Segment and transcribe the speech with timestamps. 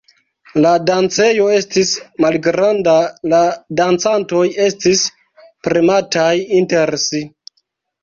[0.65, 1.91] La dancejo estis
[2.25, 2.97] malgranda,
[3.35, 3.43] la
[3.83, 5.07] dancantoj estis
[5.71, 6.35] premataj
[6.65, 7.27] inter si.